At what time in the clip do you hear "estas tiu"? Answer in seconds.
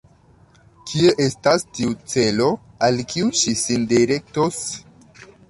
1.25-1.91